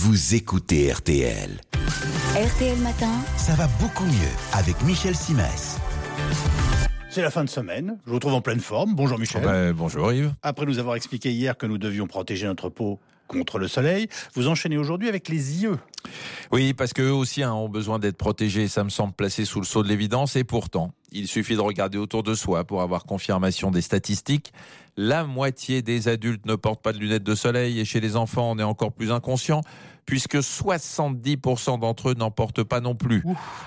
[0.00, 1.60] vous écoutez RTL.
[2.36, 5.76] RTL Matin, Ça va beaucoup mieux avec Michel Simès.
[7.10, 7.98] C'est la fin de semaine.
[8.06, 8.94] Je vous trouve en pleine forme.
[8.94, 9.42] Bonjour Michel.
[9.42, 10.32] Ben, bonjour Yves.
[10.42, 14.48] Après nous avoir expliqué hier que nous devions protéger notre peau contre le soleil, vous
[14.48, 15.78] enchaînez aujourd'hui avec les yeux.
[16.50, 18.66] Oui, parce qu'eux aussi hein, ont besoin d'être protégés.
[18.66, 20.34] Ça me semble placé sous le sceau de l'évidence.
[20.34, 24.52] Et pourtant, il suffit de regarder autour de soi pour avoir confirmation des statistiques.
[24.96, 28.50] La moitié des adultes ne portent pas de lunettes de soleil et chez les enfants,
[28.50, 29.60] on est encore plus inconscient
[30.08, 33.22] puisque 70% d'entre eux n'en portent pas non plus.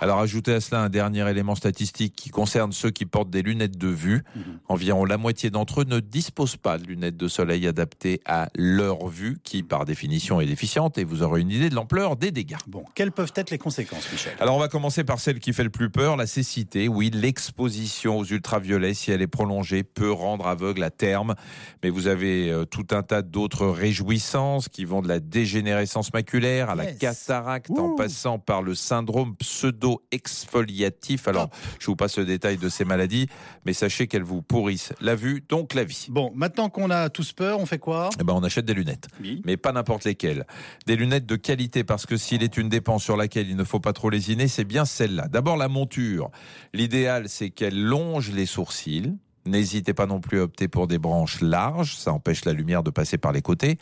[0.00, 3.76] Alors ajoutez à cela un dernier élément statistique qui concerne ceux qui portent des lunettes
[3.76, 4.24] de vue.
[4.66, 9.08] Environ la moitié d'entre eux ne disposent pas de lunettes de soleil adaptées à leur
[9.08, 12.56] vue, qui par définition est déficiente, et vous aurez une idée de l'ampleur des dégâts.
[12.66, 14.32] Bon, quelles peuvent être les conséquences, Michel?
[14.40, 16.88] Alors on va commencer par celle qui fait le plus peur, la cécité.
[16.88, 21.34] Oui, l'exposition aux ultraviolets, si elle est prolongée, peut rendre aveugle à terme.
[21.82, 26.70] Mais vous avez euh, tout un tas d'autres réjouissances qui vont de la dégénérescence maculaire
[26.70, 26.98] à la Yes.
[26.98, 31.28] cataracte, en passant par le syndrome pseudo-exfoliatif.
[31.28, 33.28] Alors, je vous passe le détail de ces maladies,
[33.64, 36.06] mais sachez qu'elles vous pourrissent la vue, donc la vie.
[36.10, 38.10] Bon, maintenant qu'on a tous peur, on fait quoi?
[38.20, 39.08] Eh ben, on achète des lunettes
[39.44, 40.46] Mais pas n'importe lesquelles.
[40.86, 43.80] Des lunettes de qualité, parce que s'il est une dépense sur laquelle il ne faut
[43.80, 45.28] pas trop lésiner, c'est bien celle-là.
[45.28, 46.30] D'abord la monture.
[46.74, 49.14] L'idéal, c'est qu'elle longe les sourcils.
[49.44, 52.90] N'hésitez pas non plus à opter pour des branches larges, ça empêche la lumière de
[52.90, 53.78] passer par les côtés.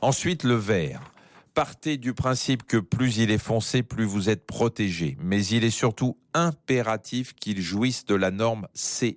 [0.00, 1.00] Ensuite, le verre.
[1.54, 5.18] Partez du principe que plus il est foncé, plus vous êtes protégé.
[5.20, 9.16] Mais il est surtout impératif qu'il jouisse de la norme CE.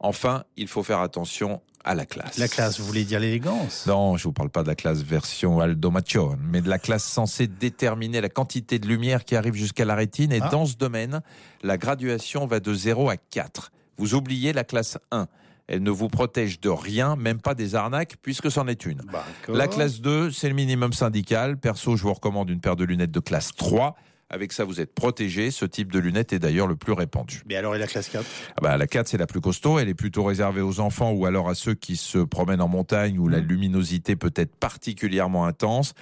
[0.00, 2.36] Enfin, il faut faire attention à la classe.
[2.36, 3.86] La classe, vous voulez dire l'élégance?
[3.86, 7.04] Non, je vous parle pas de la classe version Aldo Macione, mais de la classe
[7.04, 10.32] censée déterminer la quantité de lumière qui arrive jusqu'à la rétine.
[10.32, 10.48] Et Ah.
[10.50, 11.20] dans ce domaine,
[11.62, 13.70] la graduation va de 0 à 4.
[13.96, 15.26] Vous oubliez la classe 1.
[15.68, 19.00] Elle ne vous protège de rien, même pas des arnaques, puisque c'en est une.
[19.48, 21.56] La classe 2, c'est le minimum syndical.
[21.56, 23.96] Perso, je vous recommande une paire de lunettes de classe 3.
[24.28, 25.50] Avec ça, vous êtes protégé.
[25.50, 27.42] Ce type de lunettes est d'ailleurs le plus répandu.
[27.46, 28.24] Mais alors, et la classe 4
[28.56, 29.78] Ah bah, la 4, c'est la plus costaud.
[29.78, 33.18] Elle est plutôt réservée aux enfants ou alors à ceux qui se promènent en montagne
[33.18, 35.94] où la luminosité peut être particulièrement intense.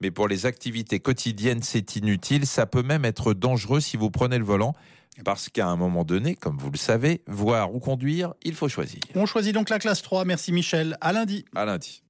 [0.00, 2.46] Mais pour les activités quotidiennes, c'est inutile.
[2.46, 4.74] Ça peut même être dangereux si vous prenez le volant.
[5.24, 9.00] Parce qu'à un moment donné, comme vous le savez, voir ou conduire, il faut choisir.
[9.14, 10.24] On choisit donc la classe 3.
[10.24, 10.96] Merci Michel.
[11.00, 11.44] À lundi.
[11.54, 12.00] À lundi.